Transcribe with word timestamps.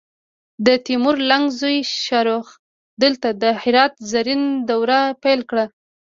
د 0.65 0.67
تیمور 0.85 1.15
لنګ 1.29 1.45
زوی 1.59 1.77
شاهرخ 2.05 2.47
دلته 3.03 3.27
د 3.41 3.43
هرات 3.61 3.93
زرین 4.11 4.41
دور 4.69 4.89
پیل 5.23 5.39
کړ 5.49 5.57